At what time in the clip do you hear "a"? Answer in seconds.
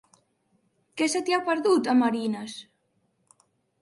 1.93-1.97